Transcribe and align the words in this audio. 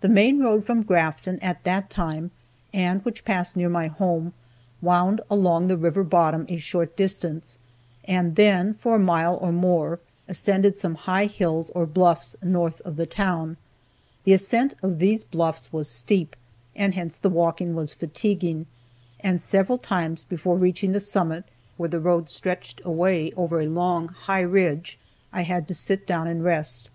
The 0.00 0.08
main 0.08 0.38
road 0.40 0.64
from 0.64 0.84
Grafton, 0.84 1.38
at 1.40 1.64
that 1.64 1.90
time, 1.90 2.30
and 2.72 3.04
which 3.04 3.26
passed 3.26 3.58
near 3.58 3.68
my 3.68 3.88
home, 3.88 4.32
wound 4.80 5.20
along 5.28 5.66
the 5.66 5.76
river 5.76 6.02
bottom 6.02 6.46
a 6.48 6.56
short 6.56 6.96
distance, 6.96 7.58
and 8.06 8.36
then, 8.36 8.72
for 8.72 8.94
a 8.96 8.98
mile 8.98 9.36
or 9.36 9.52
more, 9.52 10.00
ascended 10.26 10.78
some 10.78 10.94
high 10.94 11.26
hills 11.26 11.68
or 11.74 11.84
bluffs 11.84 12.34
north 12.42 12.80
of 12.86 12.96
the 12.96 13.04
town. 13.04 13.58
The 14.24 14.32
ascent 14.32 14.76
of 14.82 14.98
these 14.98 15.24
bluffs 15.24 15.70
was 15.70 15.88
steep, 15.90 16.36
and 16.74 16.94
hence 16.94 17.18
the 17.18 17.28
walking 17.28 17.74
was 17.74 17.92
fatiguing, 17.92 18.64
and 19.22 19.42
several 19.42 19.76
times 19.76 20.24
before 20.24 20.56
reaching 20.56 20.92
the 20.92 21.00
summit 21.00 21.44
where 21.76 21.90
the 21.90 22.00
road 22.00 22.30
stretched 22.30 22.80
away 22.82 23.30
over 23.36 23.60
a 23.60 23.68
long, 23.68 24.08
high 24.08 24.40
ridge, 24.40 24.98
I 25.34 25.42
had 25.42 25.68
to 25.68 25.74
sit 25.74 26.06
down 26.06 26.26
and 26.28 26.42
rest. 26.42 26.88